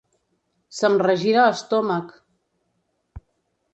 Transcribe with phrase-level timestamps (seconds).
[0.77, 2.11] Se'm regira l'estómac.